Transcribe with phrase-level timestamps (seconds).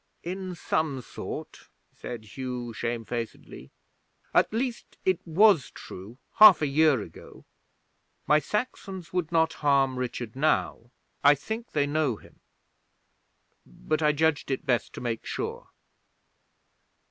[0.23, 3.69] '"In some sort," said Hugh shamefacedly;
[4.33, 7.45] "at least, it was true half a year ago.
[8.25, 10.89] My Saxons would not harm Richard now.
[11.23, 12.39] I think they know him
[13.63, 15.69] but I judged it best to make sure."